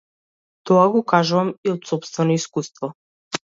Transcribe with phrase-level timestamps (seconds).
[0.69, 2.93] Тоа го кажувам и од сопствено искуство.